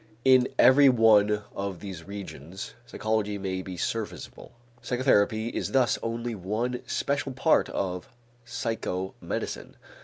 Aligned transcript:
In 0.25 0.47
every 0.57 0.89
one 0.89 1.43
of 1.53 1.79
these 1.79 2.05
regions, 2.05 2.73
psychology 2.87 3.37
may 3.37 3.61
be 3.61 3.77
serviceable. 3.77 4.51
Psychotherapy 4.81 5.49
is 5.49 5.73
thus 5.73 5.99
only 6.01 6.33
one 6.33 6.81
special 6.87 7.33
part 7.33 7.69
of 7.69 8.09
psychomedicine. 8.43 9.75